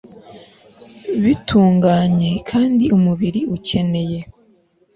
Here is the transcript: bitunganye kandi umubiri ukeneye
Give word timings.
bitunganye 1.23 2.31
kandi 2.49 2.85
umubiri 2.97 3.41
ukeneye 3.55 4.19